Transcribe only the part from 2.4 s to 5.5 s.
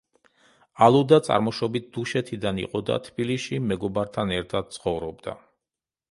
იყო და თბილისში მეგობართან ერთად ცხოვრობდა.